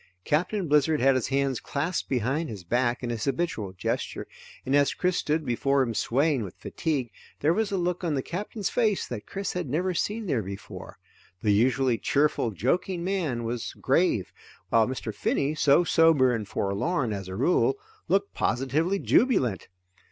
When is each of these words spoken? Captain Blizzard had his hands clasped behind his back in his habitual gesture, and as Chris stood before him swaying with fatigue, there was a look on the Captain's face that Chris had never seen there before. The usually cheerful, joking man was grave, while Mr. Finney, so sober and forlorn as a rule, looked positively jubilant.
Captain 0.25 0.67
Blizzard 0.67 0.99
had 0.99 1.13
his 1.13 1.27
hands 1.27 1.59
clasped 1.59 2.09
behind 2.09 2.49
his 2.49 2.63
back 2.63 3.03
in 3.03 3.11
his 3.11 3.25
habitual 3.25 3.71
gesture, 3.71 4.25
and 4.65 4.75
as 4.75 4.95
Chris 4.95 5.15
stood 5.17 5.45
before 5.45 5.83
him 5.83 5.93
swaying 5.93 6.41
with 6.43 6.55
fatigue, 6.55 7.11
there 7.41 7.53
was 7.53 7.71
a 7.71 7.77
look 7.77 8.03
on 8.03 8.15
the 8.15 8.23
Captain's 8.23 8.71
face 8.71 9.05
that 9.05 9.27
Chris 9.27 9.53
had 9.53 9.69
never 9.69 9.93
seen 9.93 10.25
there 10.25 10.41
before. 10.41 10.97
The 11.43 11.53
usually 11.53 11.99
cheerful, 11.99 12.49
joking 12.49 13.03
man 13.03 13.43
was 13.43 13.73
grave, 13.79 14.33
while 14.69 14.87
Mr. 14.87 15.13
Finney, 15.13 15.53
so 15.53 15.83
sober 15.83 16.33
and 16.33 16.47
forlorn 16.47 17.13
as 17.13 17.27
a 17.27 17.35
rule, 17.35 17.77
looked 18.09 18.33
positively 18.33 18.97
jubilant. 18.97 19.67